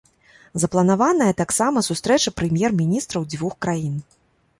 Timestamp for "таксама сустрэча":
1.41-2.33